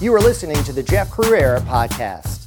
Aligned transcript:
You 0.00 0.14
are 0.14 0.20
listening 0.20 0.62
to 0.62 0.72
the 0.72 0.84
Jeff 0.84 1.10
Crouere 1.10 1.58
podcast. 1.62 2.46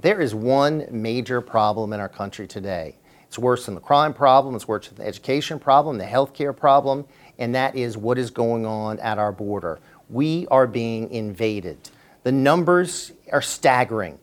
There 0.00 0.18
is 0.18 0.34
one 0.34 0.86
major 0.90 1.42
problem 1.42 1.92
in 1.92 2.00
our 2.00 2.08
country 2.08 2.46
today. 2.46 2.96
It's 3.26 3.38
worse 3.38 3.66
than 3.66 3.74
the 3.74 3.82
crime 3.82 4.14
problem, 4.14 4.54
it's 4.54 4.66
worse 4.66 4.88
than 4.88 4.96
the 4.96 5.06
education 5.06 5.58
problem, 5.58 5.98
the 5.98 6.06
healthcare 6.06 6.56
problem, 6.56 7.04
and 7.38 7.54
that 7.54 7.76
is 7.76 7.98
what 7.98 8.16
is 8.16 8.30
going 8.30 8.64
on 8.64 8.98
at 9.00 9.18
our 9.18 9.30
border. 9.30 9.78
We 10.08 10.46
are 10.50 10.66
being 10.66 11.10
invaded. 11.10 11.90
The 12.22 12.32
numbers 12.32 13.12
are 13.30 13.42
staggering. 13.42 14.18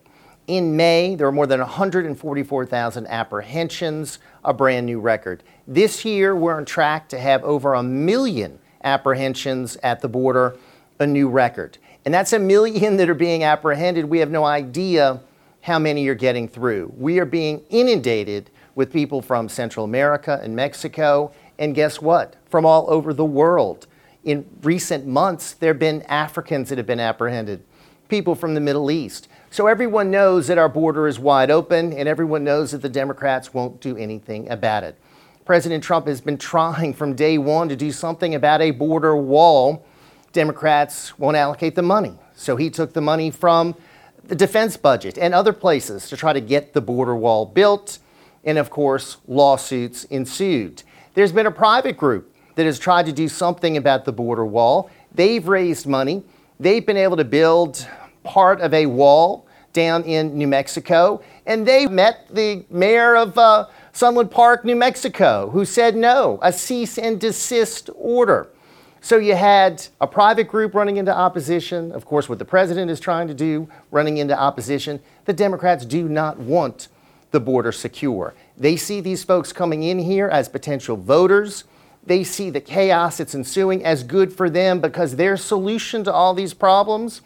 In 0.48 0.76
May, 0.76 1.14
there 1.14 1.28
were 1.28 1.32
more 1.32 1.46
than 1.46 1.60
144,000 1.60 3.06
apprehensions, 3.06 4.18
a 4.44 4.52
brand 4.52 4.86
new 4.86 4.98
record. 4.98 5.44
This 5.68 6.04
year, 6.04 6.34
we're 6.34 6.56
on 6.56 6.64
track 6.64 7.08
to 7.10 7.20
have 7.20 7.44
over 7.44 7.74
a 7.74 7.84
million 7.84 8.58
apprehensions 8.82 9.76
at 9.84 10.00
the 10.00 10.08
border, 10.08 10.56
a 10.98 11.06
new 11.06 11.28
record. 11.28 11.78
And 12.04 12.14
that's 12.14 12.32
a 12.32 12.38
million 12.38 12.96
that 12.98 13.08
are 13.08 13.14
being 13.14 13.42
apprehended. 13.42 14.04
We 14.04 14.20
have 14.20 14.30
no 14.30 14.44
idea 14.44 15.20
how 15.62 15.78
many 15.78 16.06
are 16.06 16.14
getting 16.14 16.46
through. 16.46 16.92
We 16.96 17.18
are 17.18 17.24
being 17.24 17.64
inundated 17.70 18.50
with 18.76 18.92
people 18.92 19.20
from 19.20 19.48
Central 19.48 19.84
America 19.84 20.38
and 20.42 20.54
Mexico, 20.54 21.32
and 21.58 21.74
guess 21.74 22.00
what? 22.00 22.36
From 22.48 22.64
all 22.64 22.88
over 22.88 23.12
the 23.12 23.24
world. 23.24 23.86
In 24.22 24.46
recent 24.62 25.06
months, 25.06 25.54
there 25.54 25.70
have 25.72 25.78
been 25.78 26.02
Africans 26.02 26.68
that 26.68 26.78
have 26.78 26.86
been 26.86 27.00
apprehended, 27.00 27.64
people 28.08 28.34
from 28.34 28.54
the 28.54 28.60
Middle 28.60 28.90
East. 28.90 29.28
So 29.50 29.66
everyone 29.66 30.10
knows 30.10 30.46
that 30.48 30.58
our 30.58 30.68
border 30.68 31.08
is 31.08 31.18
wide 31.18 31.50
open, 31.50 31.92
and 31.92 32.08
everyone 32.08 32.44
knows 32.44 32.70
that 32.72 32.82
the 32.82 32.88
Democrats 32.88 33.54
won't 33.54 33.80
do 33.80 33.96
anything 33.96 34.48
about 34.50 34.84
it. 34.84 34.96
President 35.44 35.82
Trump 35.82 36.06
has 36.06 36.20
been 36.20 36.38
trying 36.38 36.92
from 36.92 37.14
day 37.14 37.38
one 37.38 37.68
to 37.68 37.76
do 37.76 37.90
something 37.90 38.34
about 38.34 38.60
a 38.60 38.72
border 38.72 39.16
wall 39.16 39.84
Democrats 40.36 41.18
won't 41.18 41.34
allocate 41.34 41.74
the 41.76 41.82
money. 41.82 42.12
So 42.34 42.56
he 42.56 42.68
took 42.68 42.92
the 42.92 43.00
money 43.00 43.30
from 43.30 43.74
the 44.22 44.36
defense 44.36 44.76
budget 44.76 45.16
and 45.16 45.32
other 45.32 45.54
places 45.54 46.10
to 46.10 46.16
try 46.16 46.34
to 46.34 46.42
get 46.42 46.74
the 46.74 46.82
border 46.82 47.16
wall 47.16 47.46
built. 47.46 47.98
And 48.44 48.58
of 48.58 48.68
course, 48.68 49.16
lawsuits 49.26 50.04
ensued. 50.04 50.82
There's 51.14 51.32
been 51.32 51.46
a 51.46 51.50
private 51.50 51.96
group 51.96 52.34
that 52.56 52.66
has 52.66 52.78
tried 52.78 53.06
to 53.06 53.12
do 53.12 53.28
something 53.28 53.78
about 53.78 54.04
the 54.04 54.12
border 54.12 54.44
wall. 54.44 54.90
They've 55.14 55.48
raised 55.48 55.86
money. 55.86 56.22
They've 56.60 56.84
been 56.84 56.98
able 56.98 57.16
to 57.16 57.24
build 57.24 57.88
part 58.22 58.60
of 58.60 58.74
a 58.74 58.84
wall 58.84 59.46
down 59.72 60.04
in 60.04 60.36
New 60.36 60.48
Mexico. 60.48 61.22
And 61.46 61.66
they 61.66 61.86
met 61.86 62.28
the 62.30 62.62
mayor 62.68 63.16
of 63.16 63.38
uh, 63.38 63.68
Sunland 63.92 64.30
Park, 64.30 64.66
New 64.66 64.76
Mexico, 64.76 65.48
who 65.48 65.64
said 65.64 65.96
no, 65.96 66.38
a 66.42 66.52
cease 66.52 66.98
and 66.98 67.18
desist 67.18 67.88
order. 67.94 68.50
So 69.06 69.18
you 69.18 69.36
had 69.36 69.86
a 70.00 70.06
private 70.08 70.48
group 70.48 70.74
running 70.74 70.96
into 70.96 71.16
opposition, 71.16 71.92
of 71.92 72.04
course, 72.04 72.28
what 72.28 72.40
the 72.40 72.44
president 72.44 72.90
is 72.90 72.98
trying 72.98 73.28
to 73.28 73.34
do, 73.34 73.68
running 73.92 74.16
into 74.16 74.36
opposition. 74.36 74.98
The 75.26 75.32
Democrats 75.32 75.84
do 75.84 76.08
not 76.08 76.40
want 76.40 76.88
the 77.30 77.38
border 77.38 77.70
secure. 77.70 78.34
They 78.56 78.74
see 78.74 79.00
these 79.00 79.22
folks 79.22 79.52
coming 79.52 79.84
in 79.84 80.00
here 80.00 80.26
as 80.26 80.48
potential 80.48 80.96
voters. 80.96 81.62
They 82.04 82.24
see 82.24 82.50
the 82.50 82.60
chaos 82.60 83.18
that's 83.18 83.32
ensuing 83.32 83.84
as 83.84 84.02
good 84.02 84.32
for 84.32 84.50
them 84.50 84.80
because 84.80 85.14
their 85.14 85.36
solution 85.36 86.02
to 86.02 86.12
all 86.12 86.34
these 86.34 86.52
problems 86.52 87.20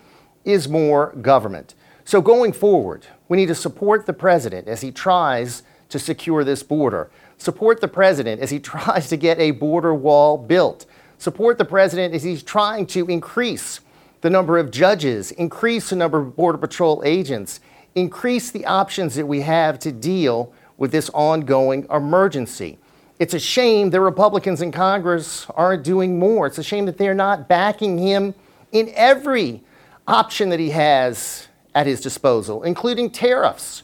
is 0.44 0.68
more 0.68 1.14
government. 1.22 1.74
So 2.04 2.20
going 2.20 2.52
forward, 2.52 3.06
we 3.26 3.38
need 3.38 3.48
to 3.48 3.54
support 3.54 4.04
the 4.04 4.12
president 4.12 4.68
as 4.68 4.82
he 4.82 4.92
tries 4.92 5.62
to 5.88 5.98
secure 5.98 6.44
this 6.44 6.62
border. 6.62 7.08
Support 7.38 7.80
the 7.80 7.88
president 7.88 8.42
as 8.42 8.50
he 8.50 8.60
tries 8.60 9.08
to 9.08 9.16
get 9.16 9.38
a 9.38 9.52
border 9.52 9.94
wall 9.94 10.36
built 10.36 10.84
support 11.20 11.58
the 11.58 11.64
president 11.64 12.14
as 12.14 12.22
he's 12.22 12.42
trying 12.42 12.86
to 12.86 13.06
increase 13.06 13.80
the 14.22 14.30
number 14.30 14.58
of 14.58 14.70
judges, 14.70 15.30
increase 15.32 15.90
the 15.90 15.96
number 15.96 16.18
of 16.18 16.34
Border 16.34 16.58
Patrol 16.58 17.02
agents, 17.04 17.60
increase 17.94 18.50
the 18.50 18.64
options 18.64 19.14
that 19.14 19.26
we 19.26 19.42
have 19.42 19.78
to 19.80 19.92
deal 19.92 20.52
with 20.78 20.90
this 20.90 21.10
ongoing 21.10 21.86
emergency. 21.90 22.78
It's 23.18 23.34
a 23.34 23.38
shame 23.38 23.90
that 23.90 24.00
Republicans 24.00 24.62
in 24.62 24.72
Congress 24.72 25.46
aren't 25.50 25.84
doing 25.84 26.18
more. 26.18 26.46
It's 26.46 26.56
a 26.56 26.62
shame 26.62 26.86
that 26.86 26.96
they're 26.96 27.14
not 27.14 27.48
backing 27.48 27.98
him 27.98 28.34
in 28.72 28.90
every 28.94 29.62
option 30.08 30.48
that 30.48 30.58
he 30.58 30.70
has 30.70 31.48
at 31.74 31.86
his 31.86 32.00
disposal, 32.00 32.62
including 32.62 33.10
tariffs. 33.10 33.82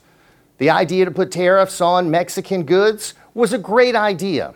The 0.56 0.71
idea 0.71 1.05
to 1.05 1.11
put 1.11 1.31
tariffs 1.31 1.82
on 1.82 2.11
Mexican 2.11 2.62
goods 2.62 3.12
was 3.34 3.53
a 3.53 3.59
great 3.59 3.94
idea 3.94 4.55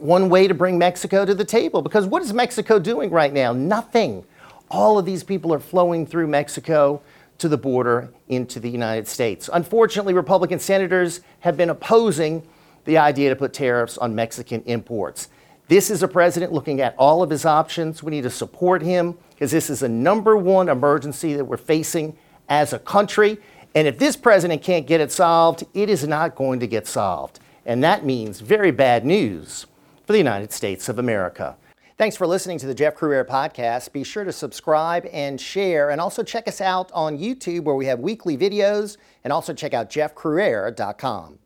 one 0.00 0.28
way 0.28 0.48
to 0.48 0.54
bring 0.54 0.78
Mexico 0.78 1.24
to 1.24 1.34
the 1.34 1.44
table. 1.44 1.82
Because 1.82 2.06
what 2.06 2.22
is 2.22 2.32
Mexico 2.32 2.78
doing 2.78 3.10
right 3.10 3.32
now? 3.32 3.52
Nothing. 3.52 4.24
All 4.70 4.98
of 4.98 5.04
these 5.04 5.24
people 5.24 5.52
are 5.52 5.58
flowing 5.58 6.06
through 6.06 6.26
Mexico 6.26 7.02
to 7.38 7.48
the 7.48 7.58
border 7.58 8.12
into 8.28 8.60
the 8.60 8.68
United 8.68 9.08
States. 9.08 9.48
Unfortunately, 9.52 10.12
Republican 10.12 10.58
senators 10.58 11.20
have 11.40 11.56
been 11.56 11.70
opposing 11.70 12.46
the 12.84 12.98
idea 12.98 13.30
to 13.30 13.36
put 13.36 13.52
tariffs 13.52 13.98
on 13.98 14.14
Mexican 14.14 14.62
imports. 14.66 15.28
This 15.68 15.90
is 15.90 16.02
a 16.02 16.08
president 16.08 16.52
looking 16.52 16.80
at 16.80 16.94
all 16.98 17.22
of 17.22 17.30
his 17.30 17.44
options. 17.44 18.02
We 18.02 18.10
need 18.10 18.22
to 18.22 18.30
support 18.30 18.82
him 18.82 19.16
because 19.30 19.50
this 19.50 19.70
is 19.70 19.82
a 19.82 19.88
number 19.88 20.36
one 20.36 20.68
emergency 20.68 21.34
that 21.34 21.44
we're 21.44 21.56
facing 21.56 22.16
as 22.48 22.72
a 22.72 22.78
country. 22.78 23.38
And 23.74 23.86
if 23.86 23.98
this 23.98 24.16
president 24.16 24.62
can't 24.62 24.86
get 24.86 25.00
it 25.00 25.12
solved, 25.12 25.64
it 25.74 25.88
is 25.88 26.06
not 26.06 26.34
going 26.34 26.60
to 26.60 26.66
get 26.66 26.86
solved. 26.86 27.38
And 27.64 27.84
that 27.84 28.04
means 28.04 28.40
very 28.40 28.72
bad 28.72 29.04
news 29.04 29.66
for 30.10 30.14
the 30.14 30.18
United 30.18 30.50
States 30.50 30.88
of 30.88 30.98
America. 30.98 31.56
Thanks 31.96 32.16
for 32.16 32.26
listening 32.26 32.58
to 32.58 32.66
the 32.66 32.74
Jeff 32.74 32.96
Crouere 32.96 33.24
podcast. 33.24 33.92
Be 33.92 34.02
sure 34.02 34.24
to 34.24 34.32
subscribe 34.32 35.06
and 35.12 35.40
share, 35.40 35.90
and 35.90 36.00
also 36.00 36.24
check 36.24 36.48
us 36.48 36.60
out 36.60 36.90
on 36.90 37.16
YouTube 37.16 37.62
where 37.62 37.76
we 37.76 37.86
have 37.86 38.00
weekly 38.00 38.36
videos, 38.36 38.96
and 39.22 39.32
also 39.32 39.54
check 39.54 39.72
out 39.72 39.88
jeffcrouere.com. 39.88 41.38